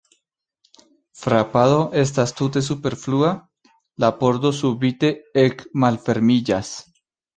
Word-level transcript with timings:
Frapado 1.23 1.75
estas 2.03 2.33
tute 2.39 2.63
superflua, 2.69 3.29
la 4.05 4.09
pordo 4.23 4.53
subite 4.61 5.13
ekmalfermiĝas. 5.45 6.73